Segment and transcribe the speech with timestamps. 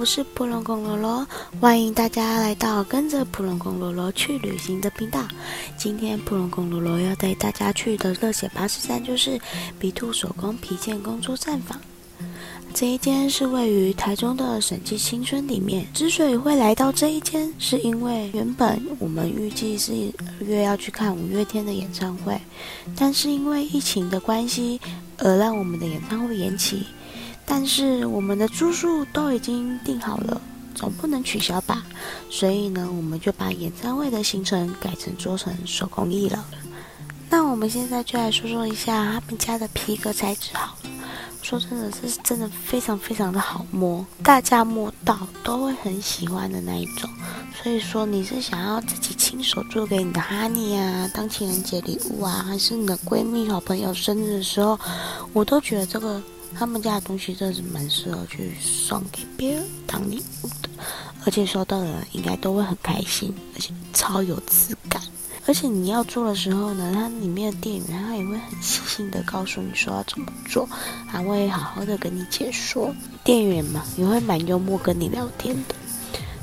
[0.00, 1.26] 我是普隆公罗罗，
[1.60, 5.28] 欢迎大家来到跟着普隆公罗罗去旅行的频道。
[5.76, 9.38] 今天普隆公罗罗要带大家去的热血巴士站就是
[9.78, 11.78] 比兔手工皮件工作站坊。
[12.72, 15.86] 这一间是位于台中的审计新村里面。
[15.92, 19.92] 之所以会来到这一间，是因为原本我们预计是
[20.40, 22.40] 二月要去看五月天的演唱会，
[22.96, 24.80] 但是因为疫情的关系，
[25.18, 26.86] 而让我们的演唱会延期。
[27.52, 30.40] 但是我们的住宿都已经订好了，
[30.72, 31.82] 总不能取消吧？
[32.30, 36.44] 所以呢，我们就把演唱会的行程改成做成手工艺了。
[37.28, 40.90] 那我们现在就来说说一下他们家的皮革材质好了。
[41.42, 47.10] 说真的，是真的非常非常的好摸，大家摸到都会很喜欢的那一种。
[47.60, 54.78] 所以说，你是想要自己亲手做给你的哈尼啊，当情人节礼物啊，还是你的闺蜜、好朋友生日的时候，
[55.32, 56.22] 我都觉得这个
[56.58, 60.68] 他们家的东西真的是蛮适合去送给别人当礼物的，
[61.24, 65.00] 而且收到的人应该都会很开心，而且超有质感。
[65.46, 70.68] 而且你要做的时候呢，它里面的店员他也会很细心的告诉你说要怎么做，
[71.06, 72.94] 还会好好的跟你解说。
[73.24, 75.74] 店员嘛也会蛮幽默跟你聊天的。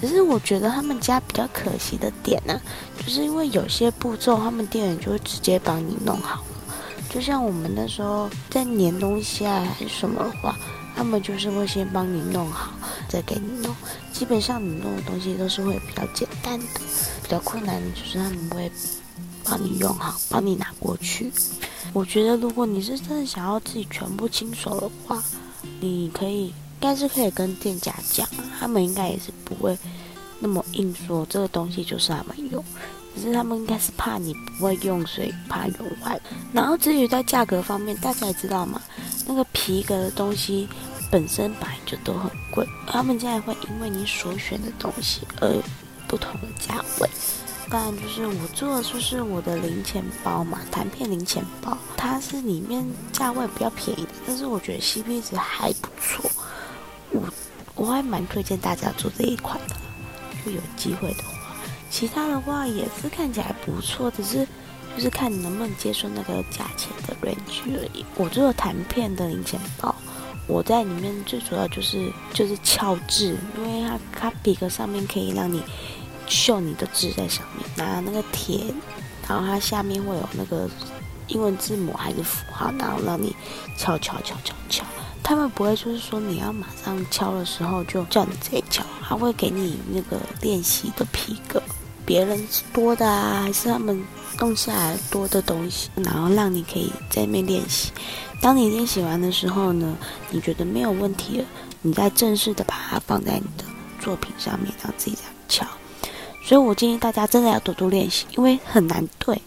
[0.00, 2.60] 只是我觉得他们家比较可惜的点呢，
[2.98, 6.42] 就是因为有些步骤他们店员就会直接帮你弄好。
[7.08, 10.56] 就像我们那时候在粘东西啊还是什么的话，
[10.94, 12.72] 他们就是会先帮你弄好，
[13.08, 13.74] 再给你弄。
[14.12, 16.66] 基本上你弄的东西都是会比较简单的。
[17.22, 18.70] 比较困难的就是他们会
[19.44, 21.30] 帮你用好，帮你拿过去。
[21.92, 25.22] 我觉得如果你是真的想要自己全部亲手的话，
[25.80, 28.28] 你可以应该是可以跟店家讲，
[28.58, 29.76] 他们应该也是不会
[30.40, 32.64] 那么硬说这个东西就是他们用，
[33.18, 36.20] 是他们应该是怕你不会用，所以怕用坏。
[36.52, 38.80] 然后至于在价格方面，大家也知道嘛，
[39.26, 40.68] 那个皮革的东西
[41.10, 45.62] 本身本来就都很贵，他们家也会因为你所选的东西而。
[46.08, 47.10] 不同的价位，
[47.68, 56.30] 当然就是我做的就是我的零钱包嘛，弹片零钱包，它是里面价位比较便宜的，但是我觉得 CP 值还不错，
[57.10, 57.22] 我
[57.74, 59.76] 我还蛮推荐大家做这一款的，
[60.42, 61.37] 就有机会的话，
[61.90, 64.46] 其他的话也是看起来不错，只是
[64.96, 68.04] 就是看你能不能接受那个价钱的 range 而已。
[68.16, 69.94] 我做的弹片的零钱包。
[70.46, 75.62] 我在里面最主要就是就是敲字，因为它它皮革上面可以让你
[76.26, 78.72] 绣你的字在上面，拿那个铁，
[79.28, 80.66] 然后它下面会有那个
[81.26, 83.36] 英文字母还是符号，然后让你
[83.76, 84.84] 敲敲敲敲敲。
[85.28, 91.62] 他们不会就是说你要马上敲的时候就叫你直接敲，他会给你那个练习的皮革，
[92.06, 94.02] 别人多的啊，还是他们
[94.40, 97.92] 弄下来多的东西，然后让你可以在那边练习。
[98.40, 99.94] 当你练习完的时候呢，
[100.30, 101.44] 你觉得没有问题了，
[101.82, 103.64] 你再正式的把它放在你的
[104.00, 105.66] 作品上面，让自己这样敲。
[106.42, 109.38] 所以我建议大家真的要多多练习，因为很难对。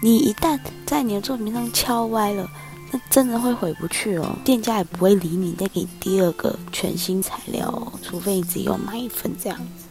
[0.00, 2.48] 你一旦在你的作品上敲歪了，
[2.94, 9.84] 那真的会回不去哦，店家也不会理你，再给你第二个全新材料哦，除非你自己又买一份这样子。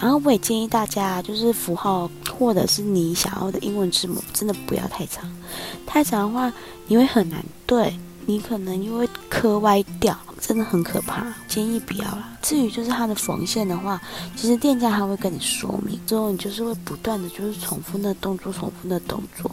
[0.00, 5.24] 然后我也建议大家，就是符号或者是你想要的英文字母，真的不要太长。
[5.86, 6.52] 太长的话，
[6.88, 11.32] 你会很难对，你可能又会磕歪掉，真的很可怕。
[11.46, 12.36] 建议不要啦。
[12.42, 14.00] 至于就是它的缝线的话，
[14.34, 19.48] 其实店家还会跟你说明，之后你就是会不断的就是重复那动作，重复那动作。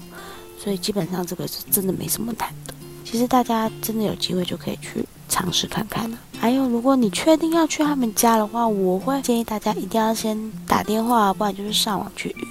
[0.57, 2.73] 所以基本上这个是真的没什么难的。
[3.15, 5.01] 其实大家真的有机会就可以去。
[5.29, 6.17] 尝试看看呢。
[6.37, 10.37] 还有，如果你确定要去他们家的话，我会建议大家一定要先
[10.67, 12.47] 打电话，不然就是上网去预约。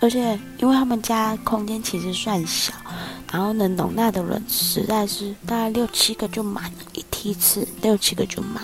[0.00, 2.72] 而且，因为他们家空间其实算小，
[3.32, 8.62] 然后能容纳的人实在是大概六七个就满了，一梯次六七个就满，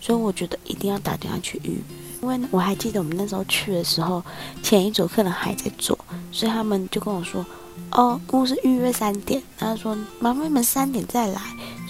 [0.00, 1.80] 所以我觉得一定要打电话去预约。
[2.22, 4.22] 因为我还记得我们那时候去的时候，
[4.62, 5.98] 前一组客人还在做，
[6.30, 7.44] 所以他们就跟我说
[7.92, 11.40] ：“哦，公司预约三点。”他说：“麻烦你们三点再来。”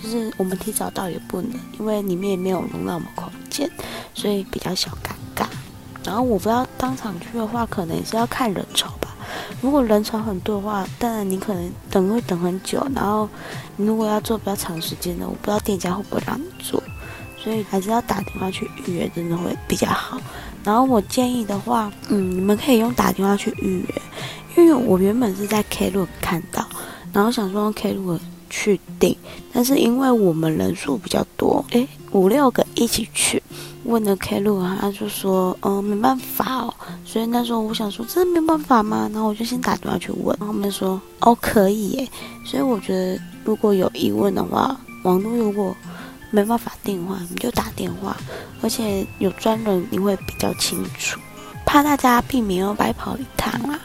[0.03, 3.71] 就是我们提早到也不能，因为里面也没有容纳我们空间，
[4.15, 5.47] 所以比较小尴尬。
[6.03, 9.15] 然后我不要当场去的话，可能也是要看人潮吧。
[9.61, 12.83] 如果人潮很多的话，当然你可能等会等很久。
[12.95, 13.29] 然后
[13.77, 16.83] 如果要做比较长时间的，我不知道店家会不会让你做，
[17.43, 20.21] 所以还是要打电话去预约，真的会比较好。
[20.63, 24.03] 然后我建议的话，嗯，你们可以用打电话去预约，
[24.57, 26.67] 因为我原本是在 K 路看到，
[27.13, 28.19] 然后想说 K 路。
[28.53, 29.17] 去订，
[29.53, 33.41] 但是因为我们人数比较多，诶，五六个一起去，
[33.85, 36.75] 问了 K 路，他就说，嗯，没办法哦。
[37.05, 39.09] 所以那时候我想说，真的没办法吗？
[39.13, 42.09] 然后我就先打电话去问，然后他们说，哦，可以耶。
[42.45, 45.73] 所以我觉得如果有疑问的话，网络如果
[46.31, 48.17] 没办法电话，你就打电话，
[48.63, 51.19] 而且有专人你会比较清楚，
[51.67, 53.79] 怕大家避免要白跑一趟啊。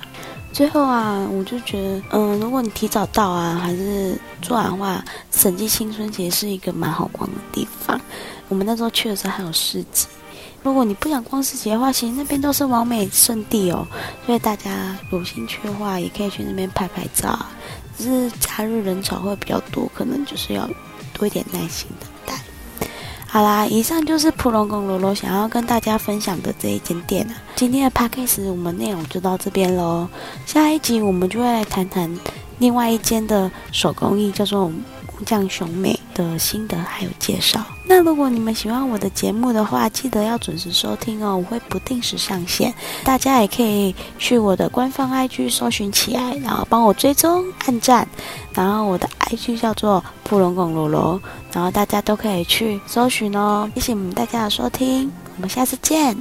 [0.54, 8.00] 最后啊，我就觉得，嗯，如果你提早到啊，还是做完话，审计青春节是一个蛮好逛的地方。
[8.48, 10.08] 我们那时候去的时候还有市集。
[10.64, 13.86] 如果你不想逛市集的话，其实那边都是完美圣地哦。
[14.26, 17.52] 所以大家有兴趣的话，也可以去那边拍拍照啊。
[17.98, 20.70] 只是假日人潮会比较多，可能就是要
[21.14, 22.08] 多一点耐心的。
[23.36, 27.36] 好啦，以上就是普龙宫罗罗想要跟大家分享的这一间店啊。
[27.58, 30.08] 今天的 p a c k a g e 我们内容就到这边喽。
[30.46, 32.10] 下一集我们就会来谈谈
[32.60, 34.72] 另外一间的手工艺，叫做
[35.18, 37.64] 木匠雄美的心得还有介绍。
[37.88, 42.74] 那如果你们喜欢我的节目的话，记得要准时收听哦，我会不定时上线。
[43.04, 48.08] 大家也可以去我的官方 IG 搜寻起来，然后帮我追踪、按赞。
[48.54, 51.22] 然后我的 IG 叫做布隆拱罗罗，
[51.54, 53.70] 然后大家都可以去搜寻哦。
[53.76, 56.18] 谢谢你们大家的收听，我们下次见。